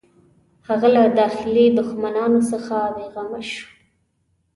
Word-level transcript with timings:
هغه 0.67 0.87
له 0.95 1.03
داخلي 1.19 1.65
دښمنانو 1.77 2.39
څخه 2.51 2.75
بېغمه 2.95 3.41
شو. 3.51 3.67